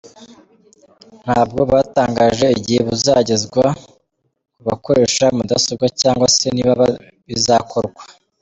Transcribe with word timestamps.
Ntabwo 1.23 1.61
batangaje 1.73 2.47
igihe 2.59 2.81
buzagezwa 2.89 3.65
ku 4.53 4.61
bakoresha 4.67 5.25
mudasobwa 5.37 5.85
cyangwa 6.01 6.27
se 6.37 6.47
niba 6.55 6.73
bizakorwa. 7.27 8.01